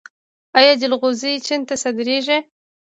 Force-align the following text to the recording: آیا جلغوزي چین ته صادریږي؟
آیا 0.57 0.73
جلغوزي 0.81 1.31
چین 1.45 1.61
ته 1.67 1.75
صادریږي؟ 1.83 2.37